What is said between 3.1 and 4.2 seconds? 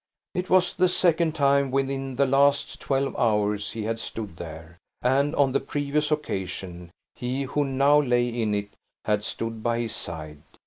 hours he had